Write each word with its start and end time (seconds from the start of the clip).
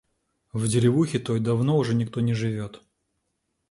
В 0.53 0.67
деревухе 0.67 1.19
той 1.19 1.39
давно 1.39 1.77
уже 1.77 1.93
никто 1.93 2.21
не 2.21 2.33
живёт. 2.33 2.81